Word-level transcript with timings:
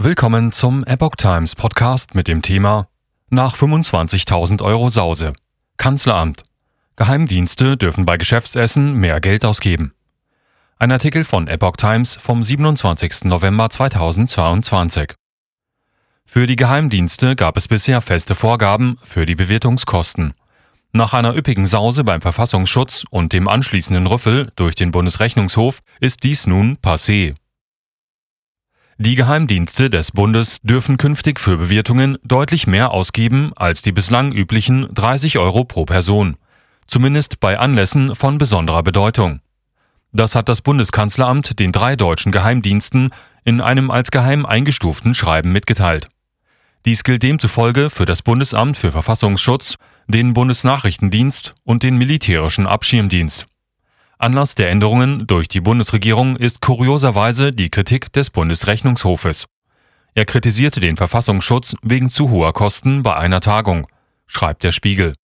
Willkommen 0.00 0.52
zum 0.52 0.84
Epoch 0.84 1.16
Times 1.16 1.56
Podcast 1.56 2.14
mit 2.14 2.28
dem 2.28 2.40
Thema 2.40 2.86
Nach 3.30 3.56
25.000 3.56 4.62
Euro 4.62 4.90
Sause. 4.90 5.32
Kanzleramt. 5.76 6.44
Geheimdienste 6.94 7.76
dürfen 7.76 8.06
bei 8.06 8.16
Geschäftsessen 8.16 8.92
mehr 8.92 9.20
Geld 9.20 9.44
ausgeben. 9.44 9.92
Ein 10.78 10.92
Artikel 10.92 11.24
von 11.24 11.48
Epoch 11.48 11.76
Times 11.78 12.14
vom 12.14 12.44
27. 12.44 13.24
November 13.24 13.70
2022. 13.70 15.14
Für 16.24 16.46
die 16.46 16.54
Geheimdienste 16.54 17.34
gab 17.34 17.56
es 17.56 17.66
bisher 17.66 18.00
feste 18.00 18.36
Vorgaben 18.36 18.98
für 19.02 19.26
die 19.26 19.34
Bewertungskosten. 19.34 20.32
Nach 20.92 21.12
einer 21.12 21.34
üppigen 21.34 21.66
Sause 21.66 22.04
beim 22.04 22.20
Verfassungsschutz 22.20 23.02
und 23.10 23.32
dem 23.32 23.48
anschließenden 23.48 24.06
Rüffel 24.06 24.52
durch 24.54 24.76
den 24.76 24.92
Bundesrechnungshof 24.92 25.80
ist 25.98 26.22
dies 26.22 26.46
nun 26.46 26.76
passé. 26.76 27.34
Die 29.00 29.14
Geheimdienste 29.14 29.90
des 29.90 30.10
Bundes 30.10 30.58
dürfen 30.64 30.96
künftig 30.96 31.38
für 31.38 31.56
Bewertungen 31.56 32.18
deutlich 32.24 32.66
mehr 32.66 32.90
ausgeben 32.90 33.52
als 33.54 33.80
die 33.80 33.92
bislang 33.92 34.32
üblichen 34.32 34.92
30 34.92 35.38
Euro 35.38 35.62
pro 35.62 35.84
Person, 35.84 36.36
zumindest 36.88 37.38
bei 37.38 37.60
Anlässen 37.60 38.16
von 38.16 38.38
besonderer 38.38 38.82
Bedeutung. 38.82 39.38
Das 40.10 40.34
hat 40.34 40.48
das 40.48 40.62
Bundeskanzleramt 40.62 41.60
den 41.60 41.70
drei 41.70 41.94
deutschen 41.94 42.32
Geheimdiensten 42.32 43.10
in 43.44 43.60
einem 43.60 43.92
als 43.92 44.10
geheim 44.10 44.44
eingestuften 44.44 45.14
Schreiben 45.14 45.52
mitgeteilt. 45.52 46.08
Dies 46.84 47.04
gilt 47.04 47.22
demzufolge 47.22 47.90
für 47.90 48.04
das 48.04 48.22
Bundesamt 48.22 48.76
für 48.76 48.90
Verfassungsschutz, 48.90 49.76
den 50.08 50.32
Bundesnachrichtendienst 50.32 51.54
und 51.62 51.84
den 51.84 51.98
militärischen 51.98 52.66
Abschirmdienst. 52.66 53.46
Anlass 54.20 54.56
der 54.56 54.70
Änderungen 54.70 55.28
durch 55.28 55.46
die 55.46 55.60
Bundesregierung 55.60 56.34
ist 56.34 56.60
kurioserweise 56.60 57.52
die 57.52 57.70
Kritik 57.70 58.12
des 58.12 58.30
Bundesrechnungshofes. 58.30 59.46
Er 60.14 60.24
kritisierte 60.24 60.80
den 60.80 60.96
Verfassungsschutz 60.96 61.76
wegen 61.82 62.10
zu 62.10 62.28
hoher 62.28 62.52
Kosten 62.52 63.04
bei 63.04 63.16
einer 63.16 63.40
Tagung, 63.40 63.86
schreibt 64.26 64.64
der 64.64 64.72
Spiegel. 64.72 65.14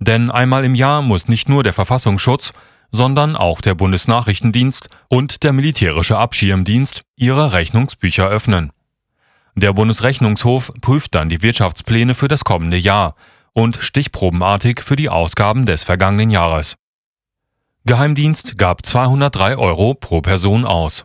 Denn 0.00 0.28
einmal 0.28 0.64
im 0.64 0.74
Jahr 0.74 1.02
muss 1.02 1.28
nicht 1.28 1.48
nur 1.48 1.62
der 1.62 1.72
Verfassungsschutz, 1.72 2.52
sondern 2.90 3.36
auch 3.36 3.60
der 3.60 3.76
Bundesnachrichtendienst 3.76 4.88
und 5.08 5.44
der 5.44 5.52
militärische 5.52 6.18
Abschirmdienst 6.18 7.02
ihre 7.14 7.52
Rechnungsbücher 7.52 8.26
öffnen. 8.26 8.72
Der 9.54 9.72
Bundesrechnungshof 9.72 10.72
prüft 10.80 11.14
dann 11.14 11.28
die 11.28 11.42
Wirtschaftspläne 11.42 12.14
für 12.14 12.26
das 12.26 12.42
kommende 12.42 12.76
Jahr 12.76 13.14
und 13.52 13.76
stichprobenartig 13.76 14.80
für 14.80 14.96
die 14.96 15.08
Ausgaben 15.08 15.64
des 15.64 15.84
vergangenen 15.84 16.30
Jahres. 16.30 16.76
Geheimdienst 17.86 18.58
gab 18.58 18.84
203 18.84 19.56
Euro 19.56 19.94
pro 19.94 20.20
Person 20.20 20.66
aus. 20.66 21.02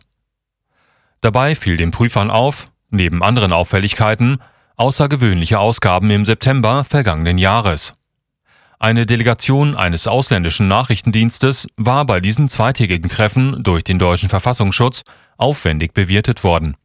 Dabei 1.22 1.54
fiel 1.54 1.78
den 1.78 1.90
Prüfern 1.90 2.30
auf, 2.30 2.70
neben 2.90 3.22
anderen 3.22 3.54
Auffälligkeiten, 3.54 4.42
außergewöhnliche 4.76 5.58
Ausgaben 5.58 6.10
im 6.10 6.26
September 6.26 6.84
vergangenen 6.84 7.38
Jahres. 7.38 7.94
Eine 8.78 9.06
Delegation 9.06 9.74
eines 9.74 10.06
ausländischen 10.06 10.68
Nachrichtendienstes 10.68 11.66
war 11.78 12.04
bei 12.04 12.20
diesen 12.20 12.50
zweitägigen 12.50 13.08
Treffen 13.08 13.62
durch 13.62 13.82
den 13.82 13.98
deutschen 13.98 14.28
Verfassungsschutz 14.28 15.04
aufwendig 15.38 15.94
bewirtet 15.94 16.44
worden. 16.44 16.76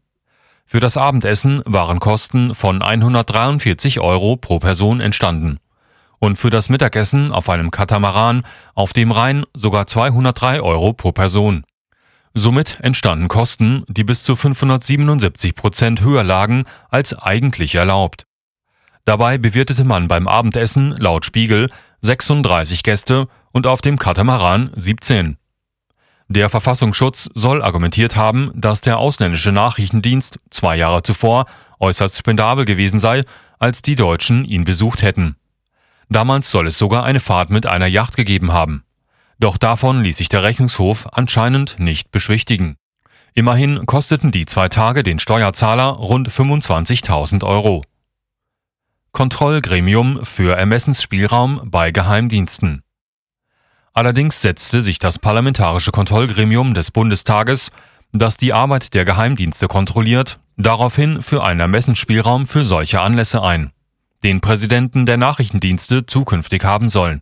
Für 0.65 0.79
das 0.79 0.95
Abendessen 0.95 1.61
waren 1.65 1.99
Kosten 1.99 2.55
von 2.55 2.81
143 2.81 3.99
Euro 3.99 4.37
pro 4.37 4.59
Person 4.59 5.01
entstanden 5.01 5.59
und 6.21 6.37
für 6.37 6.51
das 6.51 6.69
Mittagessen 6.69 7.31
auf 7.31 7.49
einem 7.49 7.71
Katamaran 7.71 8.43
auf 8.75 8.93
dem 8.93 9.11
Rhein 9.11 9.43
sogar 9.55 9.87
203 9.87 10.61
Euro 10.61 10.93
pro 10.93 11.11
Person. 11.11 11.63
Somit 12.33 12.77
entstanden 12.79 13.27
Kosten, 13.27 13.83
die 13.87 14.03
bis 14.03 14.23
zu 14.23 14.35
577 14.35 15.55
Prozent 15.55 16.01
höher 16.01 16.23
lagen 16.23 16.65
als 16.89 17.13
eigentlich 17.17 17.75
erlaubt. 17.75 18.27
Dabei 19.03 19.39
bewirtete 19.39 19.83
man 19.83 20.07
beim 20.07 20.27
Abendessen 20.27 20.91
laut 20.91 21.25
Spiegel 21.25 21.69
36 22.01 22.83
Gäste 22.83 23.27
und 23.51 23.65
auf 23.65 23.81
dem 23.81 23.97
Katamaran 23.97 24.69
17. 24.75 25.37
Der 26.27 26.49
Verfassungsschutz 26.49 27.29
soll 27.33 27.63
argumentiert 27.63 28.15
haben, 28.15 28.51
dass 28.55 28.81
der 28.81 28.99
ausländische 28.99 29.51
Nachrichtendienst 29.51 30.39
zwei 30.51 30.77
Jahre 30.77 31.01
zuvor 31.01 31.45
äußerst 31.79 32.17
spendabel 32.17 32.63
gewesen 32.63 32.99
sei, 32.99 33.25
als 33.57 33.81
die 33.81 33.95
Deutschen 33.95 34.45
ihn 34.45 34.63
besucht 34.63 35.01
hätten. 35.01 35.35
Damals 36.11 36.51
soll 36.51 36.67
es 36.67 36.77
sogar 36.77 37.05
eine 37.05 37.21
Fahrt 37.21 37.49
mit 37.51 37.65
einer 37.65 37.87
Yacht 37.87 38.17
gegeben 38.17 38.51
haben. 38.51 38.83
Doch 39.39 39.57
davon 39.57 40.03
ließ 40.03 40.17
sich 40.17 40.27
der 40.27 40.43
Rechnungshof 40.43 41.07
anscheinend 41.13 41.79
nicht 41.79 42.11
beschwichtigen. 42.11 42.75
Immerhin 43.33 43.85
kosteten 43.85 44.29
die 44.29 44.45
zwei 44.45 44.67
Tage 44.67 45.03
den 45.03 45.19
Steuerzahler 45.19 45.85
rund 45.85 46.29
25.000 46.29 47.45
Euro. 47.45 47.85
Kontrollgremium 49.13 50.25
für 50.25 50.57
Ermessensspielraum 50.57 51.61
bei 51.71 51.91
Geheimdiensten. 51.91 52.83
Allerdings 53.93 54.41
setzte 54.41 54.81
sich 54.81 54.99
das 54.99 55.17
Parlamentarische 55.17 55.91
Kontrollgremium 55.91 56.73
des 56.73 56.91
Bundestages, 56.91 57.71
das 58.11 58.35
die 58.35 58.51
Arbeit 58.51 58.93
der 58.95 59.05
Geheimdienste 59.05 59.69
kontrolliert, 59.69 60.39
daraufhin 60.57 61.21
für 61.21 61.41
einen 61.41 61.61
Ermessensspielraum 61.61 62.47
für 62.47 62.65
solche 62.65 62.99
Anlässe 62.99 63.41
ein 63.41 63.71
den 64.23 64.41
Präsidenten 64.41 65.05
der 65.05 65.17
Nachrichtendienste 65.17 66.05
zukünftig 66.05 66.63
haben 66.63 66.89
sollen. 66.89 67.21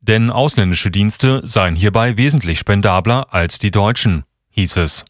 Denn 0.00 0.30
ausländische 0.30 0.90
Dienste 0.90 1.40
seien 1.44 1.76
hierbei 1.76 2.16
wesentlich 2.16 2.58
spendabler 2.58 3.32
als 3.32 3.58
die 3.58 3.70
deutschen, 3.70 4.24
hieß 4.50 4.76
es. 4.78 5.04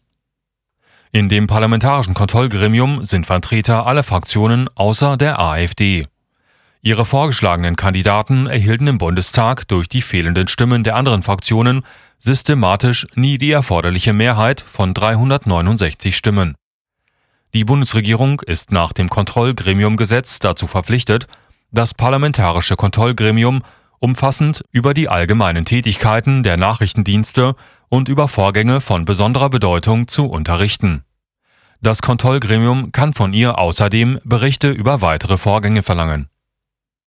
In 1.11 1.29
dem 1.29 1.47
parlamentarischen 1.47 2.13
Kontrollgremium 2.13 3.05
sind 3.05 3.25
Vertreter 3.25 3.85
aller 3.85 4.03
Fraktionen 4.03 4.67
außer 4.75 5.17
der 5.17 5.39
AfD. 5.39 6.07
Ihre 6.81 7.05
vorgeschlagenen 7.05 7.75
Kandidaten 7.75 8.47
erhielten 8.47 8.87
im 8.87 8.97
Bundestag 8.97 9.67
durch 9.67 9.87
die 9.87 10.01
fehlenden 10.01 10.47
Stimmen 10.47 10.83
der 10.83 10.95
anderen 10.95 11.23
Fraktionen 11.23 11.83
systematisch 12.19 13.07
nie 13.15 13.37
die 13.37 13.51
erforderliche 13.51 14.13
Mehrheit 14.13 14.61
von 14.61 14.93
369 14.93 16.15
Stimmen. 16.15 16.55
Die 17.53 17.65
Bundesregierung 17.65 18.41
ist 18.41 18.71
nach 18.71 18.93
dem 18.93 19.09
Kontrollgremiumgesetz 19.09 20.39
dazu 20.39 20.65
verpflichtet, 20.65 21.27
das 21.71 21.93
Parlamentarische 21.93 22.75
Kontrollgremium 22.75 23.61
umfassend 23.99 24.63
über 24.71 24.93
die 24.93 25.07
allgemeinen 25.07 25.63
Tätigkeiten 25.63 26.43
der 26.43 26.57
Nachrichtendienste 26.57 27.55
und 27.89 28.09
über 28.09 28.27
Vorgänge 28.27 28.81
von 28.81 29.05
besonderer 29.05 29.49
Bedeutung 29.49 30.07
zu 30.07 30.25
unterrichten. 30.25 31.03
Das 31.79 32.01
Kontrollgremium 32.01 32.91
kann 32.91 33.13
von 33.13 33.33
ihr 33.33 33.59
außerdem 33.59 34.19
Berichte 34.23 34.71
über 34.71 35.01
weitere 35.01 35.37
Vorgänge 35.37 35.83
verlangen 35.83 36.29